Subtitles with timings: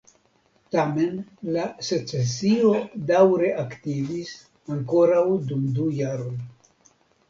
[0.75, 1.19] Tamen
[1.57, 2.73] la Secesio
[3.13, 4.35] daŭre aktivis
[4.77, 6.39] ankoraŭ dum du jaroj.